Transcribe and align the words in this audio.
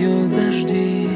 знаю 0.00 0.28
дожди. 0.28 1.08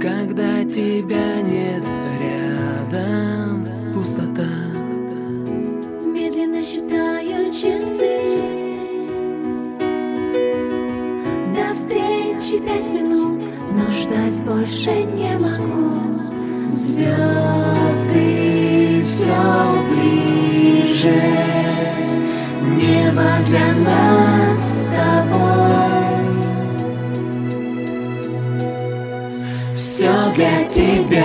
Когда 0.00 0.64
тебя 0.64 1.40
нет 1.42 1.82
рядом 2.20 3.66
Пустота. 3.92 4.46
Медленно 6.04 6.62
считаю 6.62 7.52
часы. 7.52 8.20
До 11.54 11.72
встречи 11.72 12.58
пять 12.58 12.92
минут 12.92 13.42
Но 13.72 13.90
ждать 13.90 14.44
больше 14.44 14.92
не 15.04 15.38
могу. 15.38 16.68
Звезды 16.68 18.43
тебя 30.72 31.24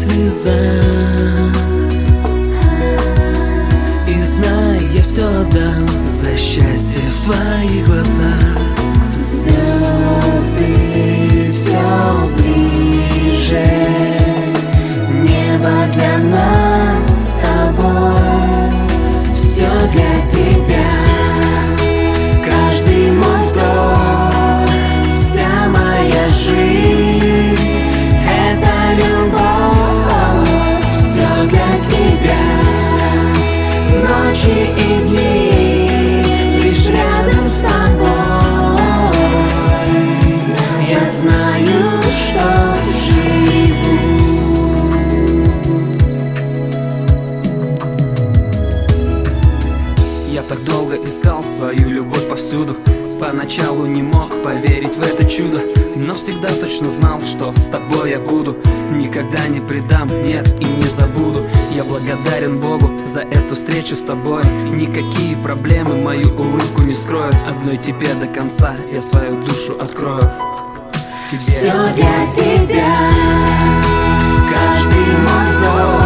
слезах. 0.00 1.54
И 4.08 4.22
знай, 4.22 4.80
я 4.94 5.02
все 5.02 5.26
отдам 5.26 6.04
За 6.04 6.36
счастье 6.36 7.02
в 7.16 7.24
твоих 7.24 7.86
глазах. 7.86 8.58
Звезды 9.12 10.74
все 11.52 11.82
ближе. 12.38 13.66
Небо 15.22 15.76
для 15.94 16.18
нас 16.18 17.10
с 17.10 17.34
тобой. 17.44 18.14
Все 19.34 19.70
для 19.92 20.14
тебя. 20.32 20.90
Каждый 22.44 23.10
мой 23.10 23.42
вдох. 23.50 24.68
Вся 25.14 25.50
моя 25.68 26.28
жизнь 26.28 26.79
Ночи 34.30 34.70
и 34.78 35.08
дни 35.08 36.62
Лишь 36.62 36.86
рядом 36.86 37.48
с 37.48 37.62
тобой. 37.62 38.06
Я 40.88 41.04
знаю, 41.04 42.00
что 42.12 42.46
живу. 42.94 43.98
Я 50.28 50.42
так 50.42 50.62
долго 50.62 50.94
искал 50.94 51.42
свою 51.42 51.88
любовь 51.90 52.28
повсюду 52.28 52.76
Поначалу 53.20 53.84
не 53.84 54.02
мог 54.02 54.42
поверить 54.42 54.96
в 54.96 55.02
это 55.02 55.24
чудо 55.24 55.60
Но 55.94 56.14
всегда 56.14 56.48
точно 56.48 56.88
знал, 56.88 57.20
что 57.20 57.52
с 57.54 57.68
тобой 57.68 58.12
я 58.12 58.18
буду. 58.18 58.56
Никогда 58.90 59.46
не 59.46 59.60
предам, 59.60 60.08
нет 60.24 60.48
и 60.58 60.64
не 60.64 60.88
забуду. 60.88 61.44
Я 61.74 61.84
благодарен 61.84 62.58
Богу 62.60 62.90
за 63.04 63.20
эту 63.20 63.54
встречу 63.54 63.94
с 63.94 64.02
тобой. 64.02 64.42
Никакие 64.72 65.36
проблемы 65.36 65.96
мою 65.96 66.28
улыбку 66.34 66.82
не 66.82 66.94
скроют. 66.94 67.36
Одной 67.46 67.76
тебе 67.76 68.14
до 68.14 68.26
конца 68.26 68.74
я 68.90 69.00
свою 69.02 69.36
душу 69.42 69.76
открою. 69.78 70.22
Тебе 71.30 71.40
Все 71.40 71.72
для 71.94 72.26
тебя. 72.34 72.96
Каждый 74.50 75.06
мой 75.18 75.56
вдох 75.58 75.99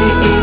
любовь 0.00 0.39